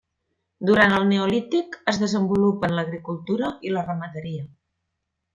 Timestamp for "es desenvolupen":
1.93-2.73